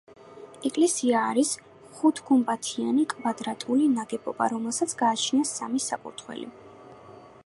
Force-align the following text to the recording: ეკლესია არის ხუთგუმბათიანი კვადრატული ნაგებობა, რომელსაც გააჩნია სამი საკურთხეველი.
ეკლესია 0.67 1.19
არის 1.33 1.51
ხუთგუმბათიანი 1.97 3.05
კვადრატული 3.13 3.89
ნაგებობა, 3.99 4.49
რომელსაც 4.57 4.99
გააჩნია 5.05 5.51
სამი 5.53 5.87
საკურთხეველი. 5.91 6.51